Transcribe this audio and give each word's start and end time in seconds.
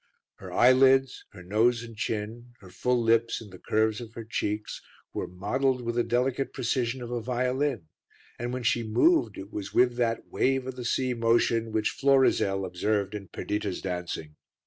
Her 0.37 0.51
eyelids, 0.51 1.25
her 1.29 1.43
nose 1.43 1.83
and 1.83 1.95
chin, 1.95 2.55
her 2.59 2.71
full 2.71 2.99
lips 3.03 3.39
and 3.39 3.51
the 3.51 3.59
curves 3.59 4.01
of 4.01 4.15
her 4.15 4.23
cheeks 4.25 4.81
were 5.13 5.27
modelled 5.27 5.83
with 5.83 5.93
the 5.93 6.03
delicate 6.03 6.53
precision 6.53 7.03
of 7.03 7.11
a 7.11 7.21
violin, 7.21 7.87
and 8.39 8.51
when 8.51 8.63
she 8.63 8.81
moved 8.81 9.37
it 9.37 9.53
was 9.53 9.75
with 9.75 9.97
that 9.97 10.25
wave 10.27 10.65
o' 10.65 10.71
the 10.71 10.85
sea 10.85 11.13
motion 11.13 11.71
which 11.71 11.91
Florizel 11.91 12.65
observed 12.65 13.13
in 13.13 13.27
Perdita's 13.27 13.79
dancing. 13.79 14.37